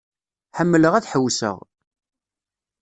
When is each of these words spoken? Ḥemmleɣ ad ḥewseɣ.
Ḥemmleɣ 0.57 0.93
ad 0.95 1.05
ḥewseɣ. 1.11 1.57